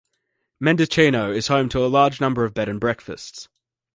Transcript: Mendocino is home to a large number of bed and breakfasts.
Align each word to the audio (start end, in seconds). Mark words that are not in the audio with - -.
Mendocino 0.59 1.31
is 1.31 1.45
home 1.45 1.69
to 1.69 1.85
a 1.85 1.85
large 1.85 2.19
number 2.19 2.43
of 2.43 2.55
bed 2.55 2.67
and 2.67 2.79
breakfasts. 2.79 3.47